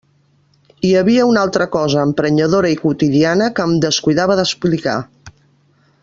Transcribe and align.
Hi 0.87 0.93
havia 1.01 1.25
una 1.31 1.43
altra 1.47 1.67
cosa 1.75 2.05
emprenyadora 2.07 2.71
i 2.75 2.79
quotidiana 2.81 3.51
que 3.59 3.67
em 3.69 3.75
descuidava 3.87 4.39
d'explicar. 4.41 4.99